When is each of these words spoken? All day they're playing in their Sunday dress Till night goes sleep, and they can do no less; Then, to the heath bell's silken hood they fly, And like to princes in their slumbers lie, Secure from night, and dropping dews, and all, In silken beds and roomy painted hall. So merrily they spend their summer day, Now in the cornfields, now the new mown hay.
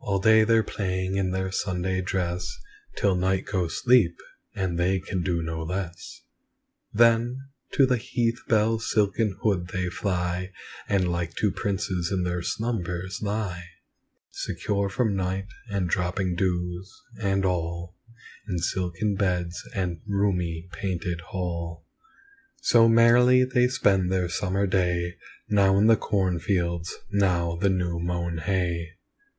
All 0.00 0.18
day 0.18 0.44
they're 0.44 0.62
playing 0.62 1.16
in 1.16 1.30
their 1.30 1.50
Sunday 1.50 2.02
dress 2.02 2.58
Till 2.96 3.14
night 3.14 3.46
goes 3.46 3.78
sleep, 3.80 4.18
and 4.54 4.78
they 4.78 5.00
can 5.00 5.22
do 5.22 5.40
no 5.42 5.62
less; 5.62 6.20
Then, 6.92 7.38
to 7.72 7.86
the 7.86 7.96
heath 7.96 8.38
bell's 8.48 8.90
silken 8.92 9.34
hood 9.42 9.68
they 9.68 9.88
fly, 9.88 10.52
And 10.90 11.10
like 11.10 11.34
to 11.36 11.50
princes 11.50 12.12
in 12.12 12.22
their 12.24 12.42
slumbers 12.42 13.22
lie, 13.22 13.64
Secure 14.30 14.90
from 14.90 15.16
night, 15.16 15.48
and 15.70 15.88
dropping 15.88 16.34
dews, 16.34 16.92
and 17.18 17.42
all, 17.46 17.96
In 18.46 18.58
silken 18.58 19.14
beds 19.14 19.62
and 19.74 20.02
roomy 20.06 20.68
painted 20.72 21.22
hall. 21.22 21.86
So 22.60 22.90
merrily 22.90 23.42
they 23.44 23.68
spend 23.68 24.12
their 24.12 24.28
summer 24.28 24.66
day, 24.66 25.14
Now 25.48 25.78
in 25.78 25.86
the 25.86 25.96
cornfields, 25.96 26.94
now 27.10 27.56
the 27.56 27.70
new 27.70 27.98
mown 27.98 28.36
hay. 28.36 28.98